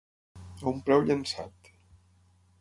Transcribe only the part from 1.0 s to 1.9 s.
llençat.